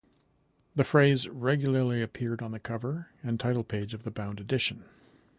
The 0.73 0.83
phrase 0.83 1.29
regularly 1.29 2.01
appeared 2.01 2.41
on 2.41 2.51
the 2.53 2.59
cover 2.59 3.11
and 3.21 3.39
title 3.39 3.63
page 3.63 3.93
of 3.93 4.01
the 4.01 4.09
bound 4.09 4.39
edition. 4.39 4.83